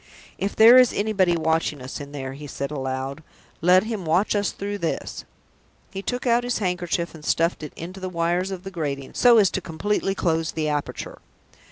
[0.39, 3.21] "If there is anybody watching us in there," he said aloud,
[3.61, 5.25] "let him watch us through this!"
[5.91, 9.37] He took out his handkerchief, and stuffed it into the wires of the grating, so
[9.37, 11.19] as completely to close the aperture.